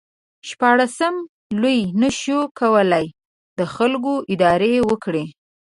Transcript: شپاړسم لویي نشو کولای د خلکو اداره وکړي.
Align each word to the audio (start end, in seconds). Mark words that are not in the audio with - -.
شپاړسم 0.49 1.15
لویي 1.61 1.83
نشو 2.01 2.39
کولای 2.59 3.05
د 3.57 3.59
خلکو 3.75 4.13
اداره 4.33 4.71
وکړي. 4.89 5.25